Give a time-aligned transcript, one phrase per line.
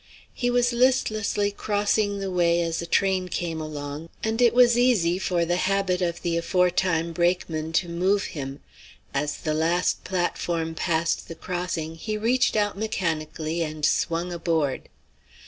[0.33, 5.19] He was listlessly crossing the way as a train came along, and it was easy
[5.19, 8.61] for the habit of the aforetime brakeman to move him.
[9.13, 14.89] As the last platform passed the crossing, he reached out mechanically and swung aboard.